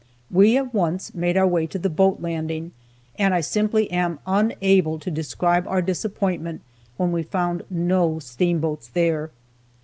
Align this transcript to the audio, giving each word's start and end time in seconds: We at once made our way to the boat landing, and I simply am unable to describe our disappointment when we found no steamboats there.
We 0.31 0.57
at 0.57 0.73
once 0.73 1.13
made 1.13 1.37
our 1.37 1.45
way 1.45 1.67
to 1.67 1.77
the 1.77 1.87
boat 1.87 2.19
landing, 2.21 2.71
and 3.19 3.35
I 3.35 3.41
simply 3.41 3.91
am 3.91 4.17
unable 4.25 4.97
to 4.97 5.11
describe 5.11 5.67
our 5.67 5.83
disappointment 5.83 6.61
when 6.97 7.11
we 7.11 7.21
found 7.21 7.61
no 7.69 8.17
steamboats 8.17 8.87
there. 8.87 9.29